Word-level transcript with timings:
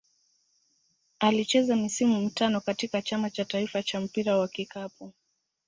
Alicheza 1.19 1.75
misimu 1.75 2.19
mitano 2.21 2.61
katika 2.61 3.01
Chama 3.01 3.29
cha 3.29 3.45
taifa 3.45 3.83
cha 3.83 3.99
mpira 4.01 4.37
wa 4.37 4.47
kikapu. 4.47 5.13